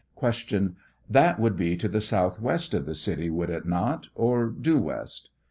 Q. 0.15 0.75
That 1.07 1.39
would 1.39 1.55
be 1.55 1.77
to 1.77 1.87
the 1.87 2.01
southwest 2.01 2.73
of 2.73 2.87
the 2.87 2.95
city, 2.95 3.29
would 3.29 3.51
it 3.51 3.67
not, 3.67 4.07
or 4.15 4.47
due 4.47 4.79
west 4.79 5.29